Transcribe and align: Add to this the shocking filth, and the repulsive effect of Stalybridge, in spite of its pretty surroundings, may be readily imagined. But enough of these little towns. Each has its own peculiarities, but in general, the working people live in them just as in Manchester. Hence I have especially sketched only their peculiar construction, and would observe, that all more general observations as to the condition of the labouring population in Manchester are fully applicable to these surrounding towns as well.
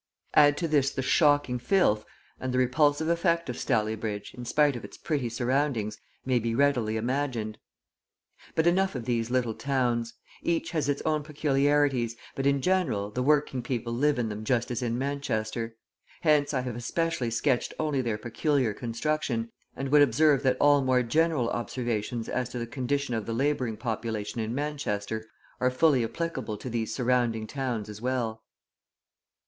Add 0.33 0.57
to 0.57 0.67
this 0.67 0.89
the 0.89 1.03
shocking 1.03 1.59
filth, 1.59 2.05
and 2.39 2.51
the 2.51 2.57
repulsive 2.57 3.07
effect 3.07 3.51
of 3.51 3.55
Stalybridge, 3.55 4.33
in 4.33 4.45
spite 4.45 4.75
of 4.75 4.83
its 4.83 4.97
pretty 4.97 5.29
surroundings, 5.29 5.99
may 6.25 6.39
be 6.39 6.55
readily 6.55 6.97
imagined. 6.97 7.59
But 8.55 8.65
enough 8.65 8.95
of 8.95 9.05
these 9.05 9.29
little 9.29 9.53
towns. 9.53 10.15
Each 10.41 10.71
has 10.71 10.89
its 10.89 11.03
own 11.03 11.21
peculiarities, 11.21 12.15
but 12.33 12.47
in 12.47 12.61
general, 12.63 13.11
the 13.11 13.21
working 13.21 13.61
people 13.61 13.93
live 13.93 14.17
in 14.17 14.27
them 14.29 14.43
just 14.43 14.71
as 14.71 14.81
in 14.81 14.97
Manchester. 14.97 15.75
Hence 16.21 16.51
I 16.51 16.61
have 16.61 16.75
especially 16.75 17.29
sketched 17.29 17.75
only 17.77 18.01
their 18.01 18.17
peculiar 18.17 18.73
construction, 18.73 19.51
and 19.75 19.89
would 19.89 20.01
observe, 20.01 20.41
that 20.41 20.57
all 20.59 20.81
more 20.81 21.03
general 21.03 21.47
observations 21.51 22.27
as 22.27 22.49
to 22.49 22.57
the 22.57 22.65
condition 22.65 23.13
of 23.13 23.27
the 23.27 23.33
labouring 23.33 23.77
population 23.77 24.41
in 24.41 24.55
Manchester 24.55 25.27
are 25.59 25.69
fully 25.69 26.03
applicable 26.03 26.57
to 26.57 26.71
these 26.71 26.91
surrounding 26.91 27.45
towns 27.45 27.87
as 27.87 28.01
well. 28.01 28.41